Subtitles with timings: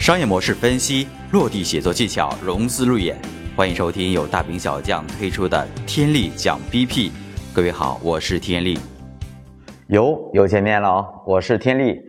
[0.00, 3.14] 商业模式分析、落地写作技巧、融资路演，
[3.54, 6.88] 欢迎收听由大兵小将推出的《天力讲 BP》。
[7.52, 8.78] 各位好，我是天力。
[9.88, 12.00] 有又见面了哦，我是天力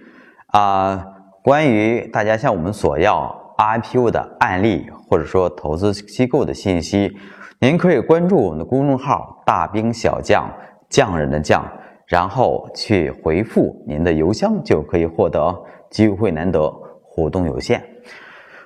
[0.48, 1.06] 啊。
[1.44, 7.12] 关于大家向我们索要 IPO 的案例，或者说投资机构的信息，
[7.60, 10.50] 您可以关注我们的公众号“大兵小将”，
[10.90, 11.70] 匠人的匠，
[12.06, 15.54] 然后去回复您的邮箱，就可以获得。
[15.90, 16.74] 机会难得，
[17.14, 17.84] 活动有限。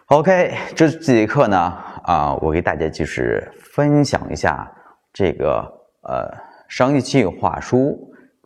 [0.07, 1.57] OK，这这节课呢，
[2.03, 4.71] 啊，我给大家就是分享一下
[5.11, 5.61] 这个
[6.03, 6.31] 呃
[6.67, 7.97] 商业计划书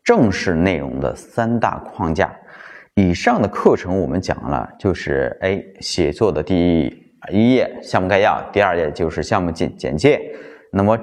[0.01, 2.33] 正式内容的三大框架。
[2.95, 6.87] 以上的课程我们讲了，就是哎，写作的第
[7.29, 10.21] 一页项目概要，第二页就是项目简简介。
[10.71, 10.97] 那么，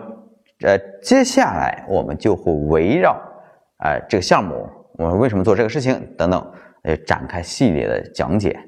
[0.62, 3.20] 呃，接下来我们就会围绕
[3.84, 6.53] 呃这个项目，我们为什么做这个事情等等，
[6.84, 8.59] 呃，展开系列的讲解。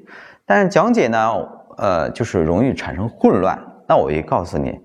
[0.49, 1.31] 但是讲解呢，
[1.77, 3.55] 呃，就是容易产生混乱。
[3.87, 4.75] 那我也告诉你，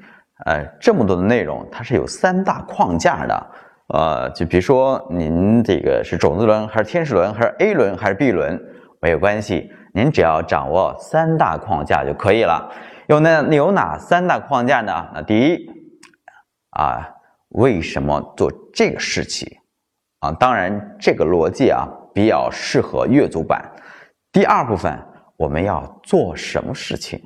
[0.45, 3.47] 呃，这么多的内容，它是有三大框架的。
[3.89, 8.61] 呃，就比如说您这个是种子轮还是天使轮还是 A 轮还是 B 轮
[9.01, 12.70] 没有关系，您只要掌握三大框架就可以了。
[13.07, 15.09] 有那有哪三大框架呢？
[15.15, 15.67] 那第一
[16.73, 17.09] 啊，
[17.48, 19.48] 为什么做这个事情
[20.20, 20.31] 啊？
[20.33, 23.65] 当然这个逻辑啊比较适合阅读版。
[24.31, 24.98] 第二部分
[25.37, 27.21] 我们要做什么事情？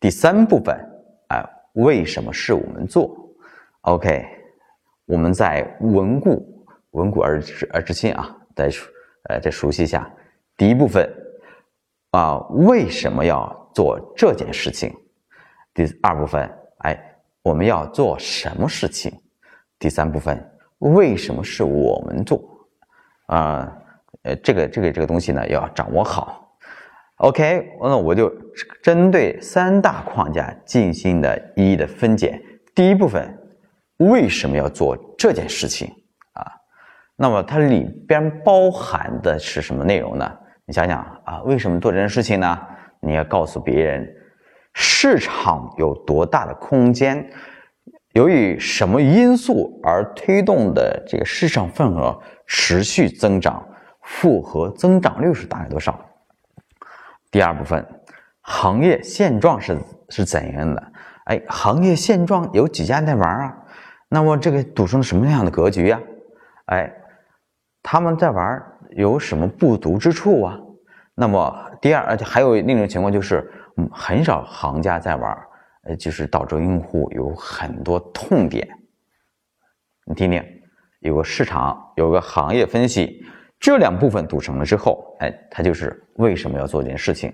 [0.00, 0.76] 第三部分
[1.28, 1.44] 啊，
[1.74, 3.16] 为什么是我们做
[3.82, 4.36] ？OK。
[5.06, 8.86] 我们在稳固、稳固而而知新啊，再熟
[9.30, 10.06] 呃再熟悉一下
[10.54, 11.10] 第一部分
[12.10, 14.94] 啊，为什么要做这件事情？
[15.72, 16.46] 第二部分，
[16.80, 19.10] 哎，我们要做什么事情？
[19.78, 20.46] 第三部分，
[20.80, 22.42] 为什么是我们做？
[23.28, 23.74] 啊，
[24.24, 26.47] 呃，这个这个这个东西呢，要掌握好。
[27.18, 28.32] OK，那我就
[28.82, 32.40] 针对三大框架进行的一一的分解。
[32.74, 33.34] 第一部分。
[33.98, 35.88] 为什么要做这件事情
[36.34, 36.46] 啊？
[37.16, 40.38] 那么它里边包含的是什么内容呢？
[40.66, 42.56] 你想想啊，为什么做这件事情呢？
[43.00, 44.08] 你要告诉别人，
[44.72, 47.28] 市场有多大的空间，
[48.12, 52.16] 由于什么因素而推动的这个市场份额
[52.46, 53.66] 持续增长，
[54.02, 56.07] 复合增长率是大概多少？
[57.30, 57.86] 第二部分，
[58.40, 59.78] 行业现状是
[60.08, 60.92] 是怎样的？
[61.24, 63.54] 哎，行业现状有几家在玩啊？
[64.08, 66.00] 那么这个赌成什么样的格局呀？
[66.66, 66.90] 哎，
[67.82, 70.58] 他们在玩有什么不足之处啊？
[71.14, 73.50] 那么第二，而且还有另一种情况就是，
[73.92, 75.36] 很少行家在玩，
[75.82, 78.66] 呃，就是导致用户有很多痛点。
[80.06, 80.42] 你听听，
[81.00, 83.22] 有个市场，有个行业分析，
[83.60, 87.32] 这两部分组成了之后，哎，它就是为什么要做这件事情。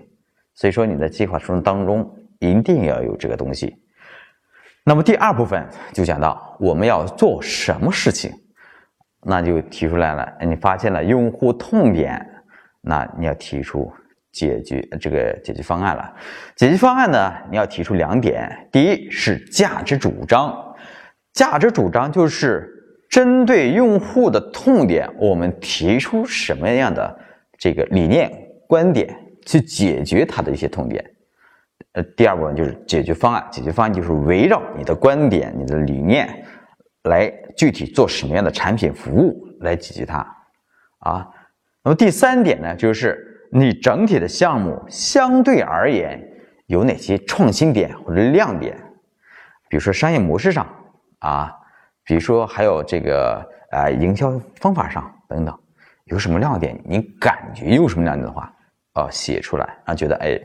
[0.53, 2.09] 所以说你在计划书当中
[2.39, 3.75] 一定要有这个东西。
[4.83, 8.31] 那么第二部分就讲到我们要做什么事情，
[9.21, 10.31] 那就提出来了。
[10.41, 12.23] 你发现了用户痛点，
[12.81, 13.91] 那你要提出
[14.31, 16.13] 解决这个解决方案了。
[16.55, 20.75] 解决方案呢，你要提出两点：第一是价值主张，
[21.33, 22.74] 价值主张就是
[23.15, 27.17] 针对用户的痛点，我们提出什么样的
[27.57, 28.29] 这个理念
[28.67, 31.01] 观点去解决他的一些痛点。
[31.93, 33.47] 呃，第二部分就是解决方案。
[33.49, 36.45] 解决方案就是围绕你的观点、你的理念，
[37.03, 40.17] 来具体做什么样的产品服务来解决它。
[40.99, 41.25] 啊，
[41.85, 46.21] 那么第三点呢，就是你整体的项目相对而言
[46.65, 48.75] 有哪些创新点或者亮点？
[49.69, 50.67] 比如说商业模式上
[51.19, 51.53] 啊，
[52.05, 55.59] 比如说还有这个啊营销方法上等等，
[56.05, 56.79] 有什么亮点？
[56.85, 58.53] 你感觉有什么亮点的话，
[58.93, 60.39] 啊写出来啊，觉得哎，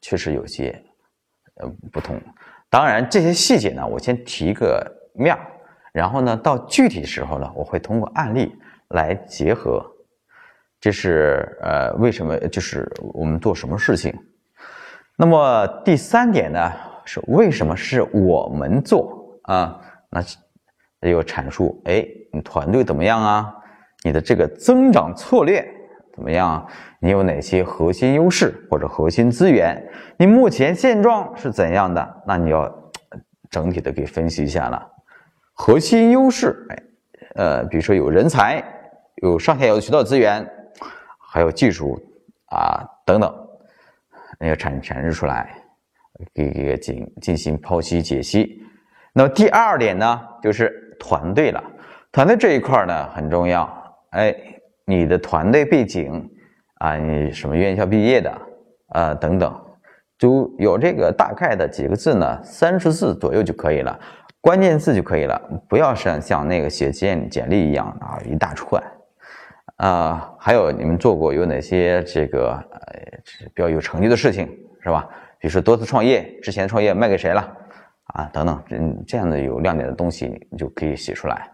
[0.00, 0.82] 确实有些。
[1.58, 2.20] 呃，不同。
[2.68, 5.40] 当然，这些细节呢，我先提个面儿，
[5.90, 8.54] 然后呢，到具体时候呢，我会通过案例
[8.88, 9.82] 来结合。
[10.78, 12.36] 这是呃，为什么？
[12.48, 14.14] 就是我们做什么事情。
[15.16, 16.70] 那么第三点呢，
[17.06, 19.80] 是为什么是我们做啊？
[20.10, 20.20] 那
[21.08, 21.80] 也有阐述。
[21.84, 23.54] 哎，你团队怎么样啊？
[24.02, 25.66] 你的这个增长策略？
[26.14, 26.66] 怎么样？
[26.98, 29.82] 你有哪些核心优势或者核心资源？
[30.18, 32.22] 你目前现状是怎样的？
[32.26, 32.90] 那你要
[33.50, 34.90] 整体的给分析一下了。
[35.52, 36.82] 核心优势，哎，
[37.34, 38.64] 呃，比如说有人才，
[39.16, 40.46] 有上下游渠道资源，
[41.18, 41.98] 还有技术
[42.46, 43.48] 啊等等，
[44.38, 45.54] 那要阐阐释出来，
[46.34, 48.62] 给给进进行剖析解析。
[49.12, 51.62] 那么第二点呢，就是团队了。
[52.12, 53.68] 团队这一块呢很重要，
[54.10, 54.34] 哎。
[54.88, 56.30] 你的团队背景
[56.76, 58.30] 啊，你什么院校毕业的
[58.90, 59.12] 啊？
[59.14, 59.52] 等等，
[60.16, 63.98] 就有这个大概的几个字呢，三十字左右就可以了，
[64.40, 65.36] 关键字就可以了，
[65.68, 68.80] 不要像像那个写简简历一样啊一大串。
[69.78, 72.78] 啊，还有你们做过有哪些这个呃
[73.52, 74.48] 比较有成绩的事情
[74.80, 75.04] 是吧？
[75.40, 77.52] 比如说多次创业，之前创业卖给谁了
[78.14, 78.24] 啊？
[78.32, 81.50] 等等，嗯，这样的有亮点的东西你就可以写出来。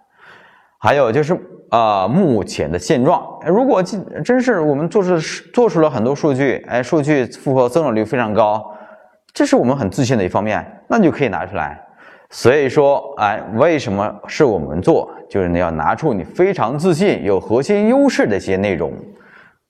[0.79, 1.39] 还有就是
[1.71, 5.17] 啊，目前的现状，如果真是我们做出
[5.53, 8.77] 做出了很多数据，哎，数据复合增长率非常高，
[9.33, 11.81] 这是我们很自信的一方面，那就可以拿出来。
[12.31, 15.09] 所以说，哎，为什么是我们做？
[15.31, 18.93] 就是你要拿出你非常自信、有核心优势的一些内容。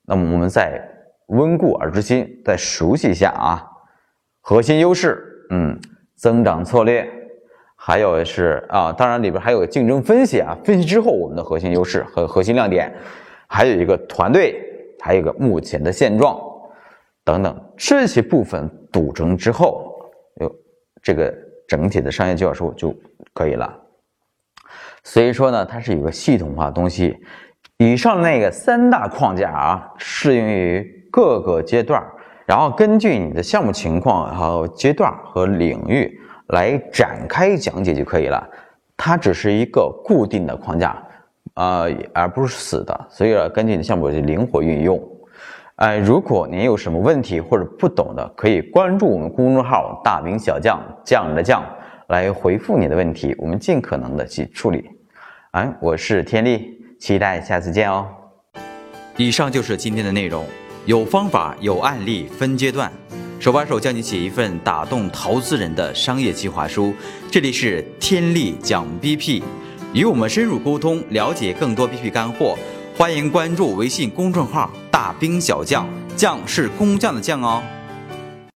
[0.06, 0.80] 那么我们再
[1.26, 3.62] 温故而知新，再熟悉一下啊。
[4.40, 5.78] 核心优势，嗯，
[6.22, 7.04] 增长策略，
[7.74, 10.56] 还有是啊，当然里边还有竞争分析啊。
[10.64, 12.94] 分析之后，我们的核心优势和核心亮点，
[13.48, 14.56] 还有一个团队，
[15.00, 16.40] 还有一个目前的现状
[17.24, 19.92] 等等这些部分组成之后，
[20.40, 20.54] 有
[21.02, 21.34] 这个。
[21.68, 22.94] 整体的商业计划书就
[23.32, 23.74] 可以了。
[25.04, 27.16] 所以说呢，它是有个系统化东西。
[27.78, 32.04] 以上那个三大框架啊，适用于各个阶段，
[32.52, 38.46] 然后根据你的项目情况、还有阶段和领域来展开讲解就可以了。
[38.94, 41.02] 它只是一个固定的框架，
[41.54, 43.06] 呃，而不是死的。
[43.08, 45.02] 所以要根据你的项目去灵活运用。
[45.76, 51.64] 哎，如果您有什么问题或者不懂的，可以关注我们公众号“大兵小将”将的将
[52.08, 54.90] 来回复你的问题，我们尽可能的去处理。
[55.52, 58.06] 哎，我是天力，期待下次见哦。
[59.16, 60.44] 以上就是今天的内容，
[60.84, 62.92] 有方法有案例分阶段，
[63.38, 66.92] 手把手教你写一份打动投资人的商业计划书。
[67.30, 69.44] 这里是天力讲 BP，
[69.92, 72.58] 与我们深入沟通，了解更多 BP 干货。
[72.98, 75.86] 欢迎关注微信公众号“大兵小将”，
[76.16, 77.62] 将是工匠的匠哦。